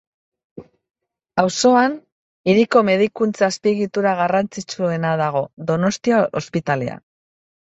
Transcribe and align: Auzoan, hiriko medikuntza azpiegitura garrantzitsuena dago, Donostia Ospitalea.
Auzoan, 1.43 1.97
hiriko 2.53 2.81
medikuntza 2.87 3.43
azpiegitura 3.49 4.15
garrantzitsuena 4.21 5.13
dago, 5.23 5.45
Donostia 5.69 6.25
Ospitalea. 6.45 6.99